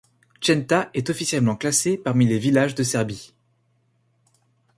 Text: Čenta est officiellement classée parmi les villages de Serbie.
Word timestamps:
Čenta 0.39 0.89
est 0.95 1.11
officiellement 1.11 1.55
classée 1.55 1.95
parmi 1.95 2.25
les 2.25 2.39
villages 2.39 2.73
de 2.73 2.81
Serbie. 2.81 3.35